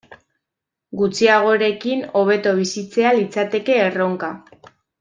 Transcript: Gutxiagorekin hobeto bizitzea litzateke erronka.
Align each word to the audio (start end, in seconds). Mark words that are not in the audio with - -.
Gutxiagorekin 1.01 2.01
hobeto 2.21 2.55
bizitzea 2.63 3.13
litzateke 3.21 3.77
erronka. 3.87 4.33